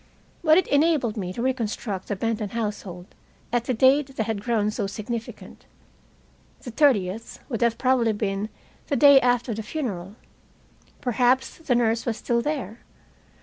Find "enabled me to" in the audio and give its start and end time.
0.69-1.43